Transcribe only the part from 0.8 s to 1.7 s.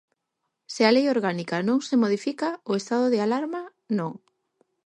a lei orgánica